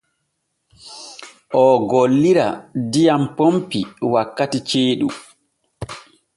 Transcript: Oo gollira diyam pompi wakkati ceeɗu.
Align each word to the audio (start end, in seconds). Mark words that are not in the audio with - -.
Oo 1.59 1.75
gollira 1.89 2.47
diyam 2.91 3.23
pompi 3.37 3.79
wakkati 4.13 4.59
ceeɗu. 4.69 5.07